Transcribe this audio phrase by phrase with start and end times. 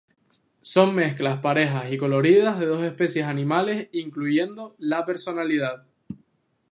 [0.63, 5.85] Son mezclas parejas y coloridas de dos especies animales, incluyendo la personalidad.